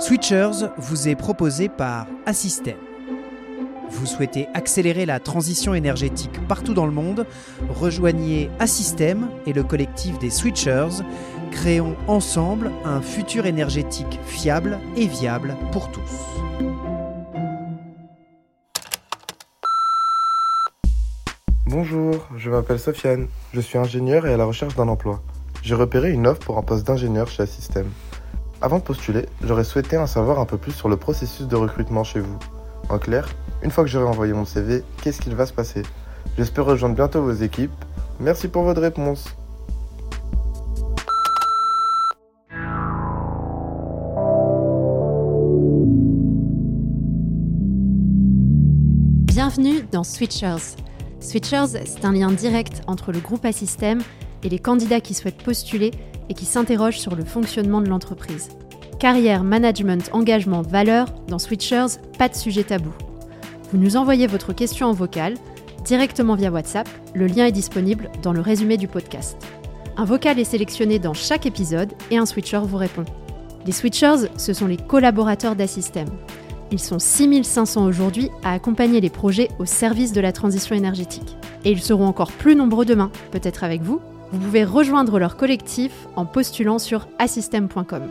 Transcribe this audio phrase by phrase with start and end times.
[0.00, 2.76] Switchers vous est proposé par Assystem.
[3.90, 7.26] Vous souhaitez accélérer la transition énergétique partout dans le monde?
[7.70, 11.02] Rejoignez Assystem et le collectif des Switchers.
[11.52, 16.00] Créons ensemble un futur énergétique fiable et viable pour tous.
[21.66, 23.28] Bonjour, je m'appelle Sofiane.
[23.52, 25.22] Je suis ingénieur et à la recherche d'un emploi.
[25.62, 27.86] J'ai repéré une offre pour un poste d'ingénieur chez Assystem.
[28.64, 32.02] Avant de postuler, j'aurais souhaité en savoir un peu plus sur le processus de recrutement
[32.02, 32.38] chez vous.
[32.88, 33.28] En clair,
[33.62, 35.82] une fois que j'aurai envoyé mon CV, qu'est-ce qu'il va se passer?
[36.38, 37.70] J'espère rejoindre bientôt vos équipes.
[38.20, 39.26] Merci pour votre réponse.
[49.26, 50.78] Bienvenue dans Switchers.
[51.20, 54.00] Switchers, c'est un lien direct entre le groupe Assystem
[54.42, 55.90] et les candidats qui souhaitent postuler
[56.28, 58.50] et qui s'interrogent sur le fonctionnement de l'entreprise.
[58.98, 62.92] Carrière, management, engagement, valeur, dans Switchers, pas de sujet tabou.
[63.70, 65.34] Vous nous envoyez votre question en vocal
[65.84, 69.36] directement via WhatsApp, le lien est disponible dans le résumé du podcast.
[69.96, 73.04] Un vocal est sélectionné dans chaque épisode et un switcher vous répond.
[73.66, 76.08] Les switchers, ce sont les collaborateurs d'Assystem.
[76.72, 81.36] Ils sont 6500 aujourd'hui à accompagner les projets au service de la transition énergétique.
[81.64, 84.00] Et ils seront encore plus nombreux demain, peut-être avec vous.
[84.34, 88.02] Vous pouvez rejoindre leur collectif en postulant sur assystem.com.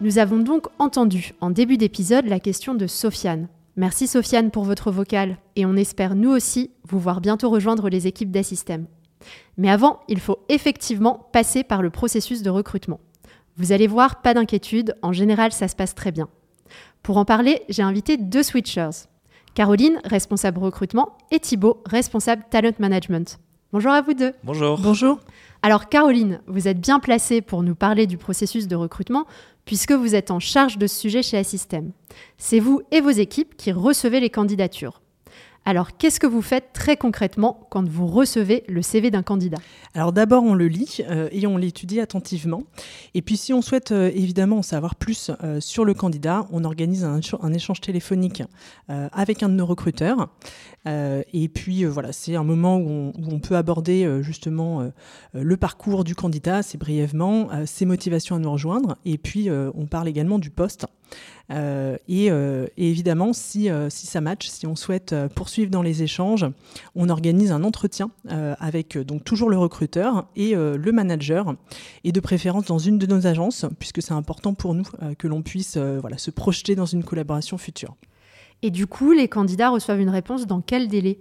[0.00, 3.48] Nous avons donc entendu en début d'épisode la question de Sofiane.
[3.76, 8.06] Merci Sofiane pour votre vocal et on espère nous aussi vous voir bientôt rejoindre les
[8.06, 8.86] équipes d'Assystem.
[9.58, 13.00] Mais avant, il faut effectivement passer par le processus de recrutement.
[13.58, 16.30] Vous allez voir, pas d'inquiétude, en général ça se passe très bien.
[17.02, 19.08] Pour en parler, j'ai invité deux switchers.
[19.52, 23.38] Caroline, responsable recrutement, et Thibaut, responsable talent management.
[23.74, 24.32] Bonjour à vous deux.
[24.44, 24.78] Bonjour.
[24.78, 25.18] Bonjour.
[25.62, 29.26] Alors Caroline, vous êtes bien placée pour nous parler du processus de recrutement
[29.64, 31.90] puisque vous êtes en charge de ce sujet chez Assystem.
[32.38, 35.02] C'est vous et vos équipes qui recevez les candidatures.
[35.66, 39.56] Alors, qu'est-ce que vous faites très concrètement quand vous recevez le CV d'un candidat?
[39.94, 42.64] Alors d'abord, on le lit euh, et on l'étudie attentivement.
[43.14, 46.64] Et puis, si on souhaite euh, évidemment en savoir plus euh, sur le candidat, on
[46.64, 47.20] organise un,
[47.52, 48.42] échange téléphonique
[48.88, 50.28] avec un de nos recruteurs.
[50.86, 54.90] et puis, voilà, c'est un moment où on, peut aborder justement
[55.32, 58.96] le parcours du candidat, assez brièvement, ses motivations à nous rejoindre.
[59.04, 60.86] Et puis, on parle également du poste.
[61.50, 62.30] Et,
[62.76, 66.46] évidemment, si, si ça match, si on souhaite poursuivre dans les échanges,
[66.94, 71.54] on organise un entretien avec donc toujours le recruteur et le manager,
[72.04, 74.84] et de préférence dans une de nos agences, puisque c'est important pour nous
[75.18, 77.94] que l'on puisse voilà, se projeter dans une collaboration future.
[78.62, 81.18] Et du coup, les candidats reçoivent une réponse dans quel délai?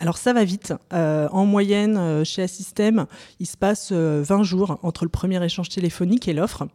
[0.00, 0.74] Alors ça va vite.
[0.92, 3.06] Euh, en moyenne, euh, chez Assystem,
[3.40, 6.66] il se passe 20 euh, jours entre le premier échange téléphonique et l'offre.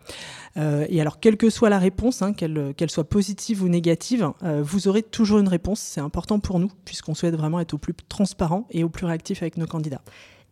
[0.56, 5.04] et alors, quelle que soit la réponse, hein, qu'elle soit positive ou négative, vous aurez
[5.04, 5.80] toujours une réponse.
[5.80, 9.42] C'est important pour nous, puisqu'on souhaite vraiment être au plus transparent et au plus réactif
[9.42, 10.02] avec nos candidats.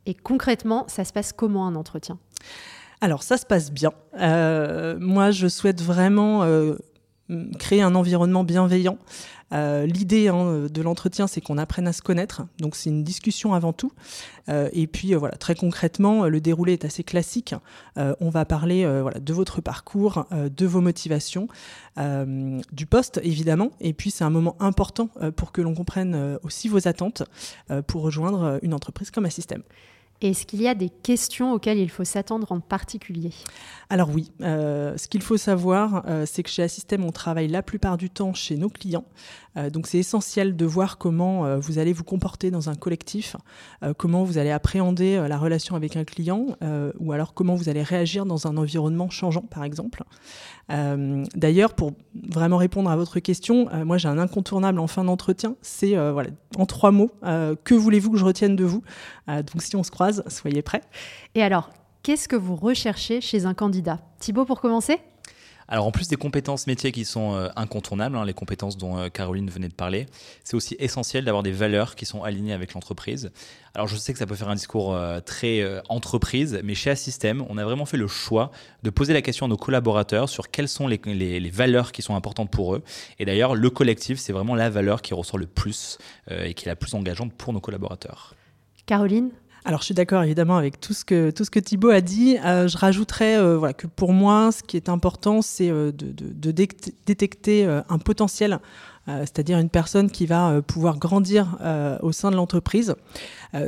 [0.06, 2.20] Et concrètement, ça se passe comment un entretien?
[3.02, 3.92] Alors ça se passe bien.
[5.00, 6.46] moi, je souhaite vraiment
[7.60, 8.98] créer un environnement bienveillant
[9.54, 12.44] euh, l'idée hein, de l'entretien, c'est qu'on apprenne à se connaître.
[12.60, 13.92] Donc c'est une discussion avant tout.
[14.50, 17.56] Euh, et puis euh, voilà, très concrètement, le déroulé est assez classique.
[17.96, 21.48] on va parler de votre parcours, de vos motivations,
[21.98, 23.72] du poste évidemment.
[23.80, 27.24] Et puis c'est un moment important pour que l'on comprenne aussi vos attentes
[27.88, 29.64] pour rejoindre une entreprise comme Assystem.
[30.20, 33.32] Est-ce qu'il y a des questions auxquelles il faut s'attendre en particulier?
[33.90, 37.62] Alors oui, euh, ce qu'il faut savoir, euh, c'est que chez Assystem, on travaille la
[37.62, 39.06] plupart du temps chez nos clients.
[39.58, 43.36] Euh, donc c'est essentiel de voir comment vous allez vous comporter dans un collectif,
[43.98, 46.48] comment vous allez appréhender la relation avec un client,
[47.00, 50.04] ou alors comment vous allez réagir dans un environnement changeant, par exemple.
[50.70, 51.94] D'ailleurs, pour
[52.30, 56.66] vraiment répondre à votre question, moi j'ai un incontournable en fin d'entretien, c'est voilà, en
[56.66, 57.12] trois mots,
[57.64, 58.84] que voulez-vous que je retienne de vous?
[59.28, 60.82] Donc si on se croise, soyez prêts.
[61.36, 61.70] Et alors,
[62.04, 64.00] qu'est-ce que vous recherchez chez un candidat?
[64.20, 65.00] Thibaut, pour commencer?
[65.70, 69.10] Alors en plus des compétences métiers qui sont euh, incontournables, hein, les compétences dont euh,
[69.10, 70.06] Caroline venait de parler,
[70.46, 73.32] c'est aussi essentiel d'avoir des valeurs qui sont alignées avec l'entreprise.
[73.74, 77.46] Alors je sais que ça peut faire un discours euh, très entreprise, mais chez Assystem,
[77.50, 78.52] on a vraiment fait le choix
[78.84, 82.16] de poser la question à nos collaborateurs sur quelles sont les, les valeurs qui sont
[82.16, 82.84] importantes pour eux.
[83.20, 85.98] Et d'ailleurs, le collectif, c'est vraiment la valeur qui ressort le plus
[86.32, 88.36] et qui est la plus engageante pour nos collaborateurs.
[88.86, 89.32] Caroline?
[89.68, 92.38] Alors, je suis d'accord évidemment avec tout ce que, tout ce que Thibaut a dit.
[92.46, 96.14] Euh, je rajouterais euh, voilà, que pour moi, ce qui est important, c'est euh, de,
[96.14, 96.52] de,
[97.06, 98.60] détecter un potentiel,
[99.08, 101.58] c'est-à-dire une personne qui va pouvoir grandir
[102.02, 102.96] au sein de l'entreprise.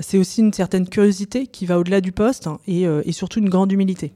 [0.01, 3.49] c'est aussi une certaine curiosité qui va au-delà du poste hein, et, et, surtout une
[3.49, 4.13] grande humilité.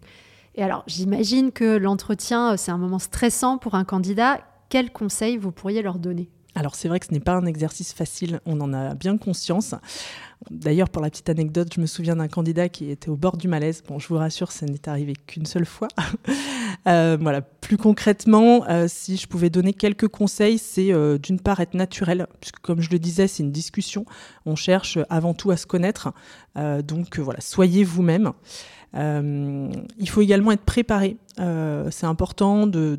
[0.55, 4.39] Et alors, j'imagine que l'entretien, c'est un moment stressant pour un candidat.
[4.69, 6.29] Quels conseils vous pourriez leur donner?
[6.55, 9.75] Alors c'est vrai que ce n'est pas un exercice facile, on en a bien conscience.
[10.51, 13.47] D'ailleurs, pour la petite anecdote, je me souviens d'un candidat qui était au bord du
[13.47, 13.81] malaise.
[13.87, 15.87] Bon, je vous rassure, ça n'est arrivé qu'une seule fois.
[16.85, 17.39] Euh, voilà.
[17.41, 22.27] Plus concrètement, euh, si je pouvais donner quelques conseils, c'est euh, d'une part être naturel,
[22.41, 24.05] puisque comme je le disais, c'est une discussion.
[24.45, 26.11] On cherche avant tout à se connaître.
[26.57, 28.33] donc voilà, soyez vous-même.
[28.93, 31.15] il faut également être préparé.
[31.37, 32.97] c'est important de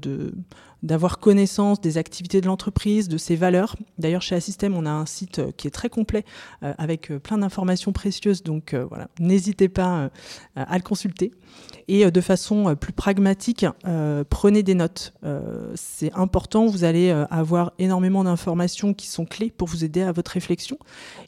[0.85, 3.75] d'avoir connaissance des activités de l'entreprise, de ses valeurs.
[3.99, 6.25] D'ailleurs, chez Assystem, on a un site euh, qui est très complet
[6.63, 8.43] euh, avec euh, plein d'informations précieuses.
[8.43, 10.11] Donc voilà, n'hésitez pas
[10.57, 11.33] à le consulter.
[11.89, 13.65] Et de façon plus pragmatique,
[14.29, 15.15] prenez des notes.
[15.75, 20.33] C'est important, vous allez avoir énormément d'informations qui sont clés pour vous aider à votre
[20.33, 20.79] réflexion.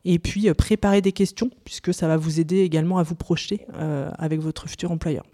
[0.05, 3.67] Et puis, préparez des questions, puisque ça va vous aider également à vous projeter
[4.19, 5.25] avec votre futur employeur.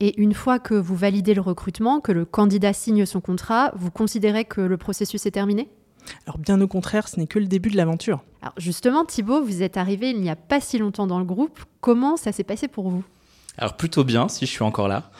[0.00, 3.90] Et une fois que vous validez le recrutement, que le candidat signe son contrat, vous
[3.90, 5.70] considérez que le processus est terminé?
[6.26, 8.22] Alors bien au contraire, ce n'est que le début de l'aventure.
[8.42, 11.60] Alors justement, Thibaut, vous êtes arrivé il n'y a pas si longtemps dans le groupe.
[11.80, 13.04] Comment ça s'est passé pour vous?
[13.58, 15.10] Alors plutôt bien, si je suis encore là.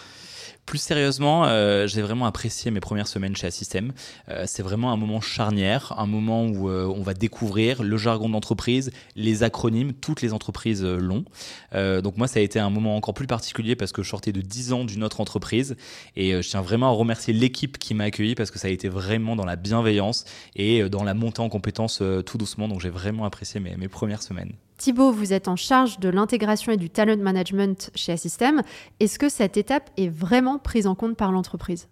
[0.66, 3.92] Plus sérieusement, euh, j'ai vraiment apprécié mes premières semaines chez Assystem.
[4.28, 8.28] Euh, c'est vraiment un moment charnière, un moment où euh, on va découvrir le jargon
[8.28, 11.24] d'entreprise, les acronymes, toutes les entreprises l'ont.
[11.72, 14.40] donc moi, ça a été un moment encore plus particulier parce que je sortais de
[14.40, 15.76] 10 ans d'une autre entreprise
[16.16, 18.88] et je tiens vraiment à remercier l'équipe qui m'a accueilli parce que ça a été
[18.88, 20.24] vraiment dans la bienveillance
[20.56, 22.66] et dans la montée en compétences tout doucement.
[22.66, 24.52] Donc j'ai vraiment apprécié mes, mes premières semaines.
[24.78, 28.62] Thibaut, vous êtes en charge de l'intégration et du talent management chez Assystem.
[29.00, 31.88] Est-ce que cette étape est vraiment prise en compte par l'entreprise?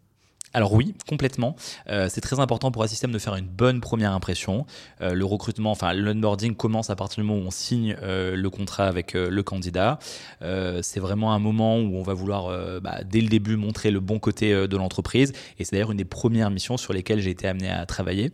[0.52, 1.56] Alors oui, complètement.
[1.88, 4.66] Euh, c'est très important pour Assystem de faire une bonne première impression.
[5.00, 8.50] Euh, le recrutement, enfin l'onboarding commence à partir du moment où on signe euh, le
[8.50, 9.98] contrat avec le candidat.
[10.40, 14.19] c'est vraiment un moment où on va vouloir bah, dès le début montrer le bon
[14.19, 15.32] côté de l'entreprise.
[15.58, 18.31] Et c'est d'ailleurs une des premières missions sur lesquelles j'ai été amené à travailler.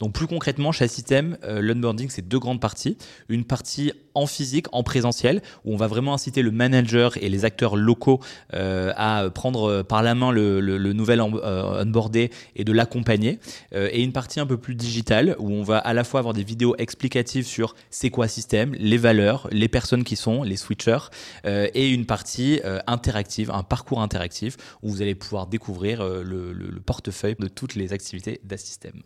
[0.00, 2.96] Donc plus concrètement, chez Assystem, euh, l'onboarding, c'est deux grandes parties.
[3.28, 7.44] Une partie en physique, en présentiel, où on va vraiment inciter le manager et les
[7.44, 8.20] acteurs locaux
[8.54, 13.38] euh, à prendre euh, par la main le, nouvel onboardé et de l'accompagner.
[13.72, 16.42] et une partie un peu plus digitale, où on va à la fois avoir des
[16.42, 21.10] vidéos explicatives sur c'est quoi System, les valeurs, les personnes qui sont, les switchers,
[21.44, 27.36] et une partie interactive, un parcours interactif, où vous allez pouvoir découvrir le, le portefeuille
[27.38, 29.02] de toutes les activités d'Assystem.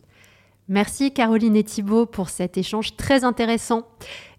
[0.69, 3.82] Merci Caroline et Thibault pour cet échange très intéressant.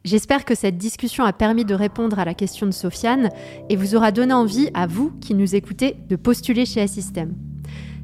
[0.05, 3.29] J'espère que cette discussion a permis de répondre à la question de Sofiane
[3.69, 7.35] et vous aura donné envie, à vous qui nous écoutez, de postuler chez Assystem.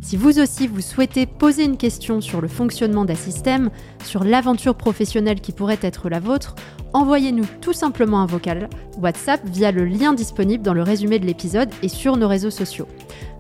[0.02, 3.70] Si vous aussi vous souhaitez poser une question sur le fonctionnement d'Assystem,
[4.06, 6.56] sur l'aventure professionnelle qui pourrait être la vôtre,
[6.94, 11.70] envoyez-nous tout simplement un vocal WhatsApp via le lien disponible dans le résumé de l'épisode
[11.84, 12.88] et sur nos réseaux sociaux.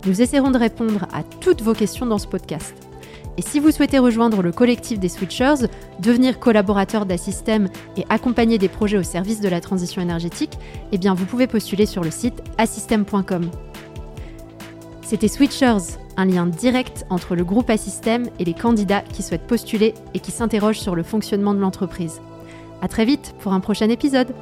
[0.05, 2.88] Nous essaierons de répondre à toutes vos questions dans ce podcast.
[3.39, 5.69] Et si vous souhaitez rejoindre le collectif des Switchers,
[6.01, 10.59] devenir collaborateur d'Assystem et accompagner des projets au service de la transition énergétique,
[10.91, 13.49] eh vous pouvez postuler sur le site assystem.com.
[15.01, 19.93] C'était Switchers, un lien direct entre le groupe Assystem et les candidats qui souhaitent postuler
[20.13, 22.19] et qui s'interrogent sur le fonctionnement de l'entreprise.
[22.81, 24.35] À très vite pour un prochain épisode.